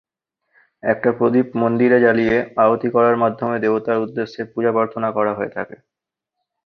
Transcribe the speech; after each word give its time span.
একটা 0.83 1.09
প্রদীপ 1.17 1.47
মন্দিরে 1.55 1.97
জ্বালিয়ে 1.99 2.35
আরতি 2.57 2.89
করার 2.95 3.15
মাধ্যমে 3.23 3.57
দেবতার 3.59 4.03
উদ্দেশ্যে 4.05 4.41
পূজা 4.51 4.71
প্রার্থনা 4.73 5.09
করা 5.17 5.31
হয়ে 5.37 5.55
থাকে। 5.57 5.75